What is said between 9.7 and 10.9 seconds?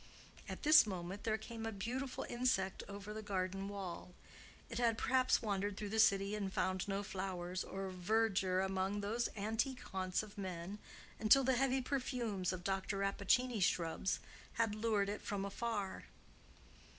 haunts of men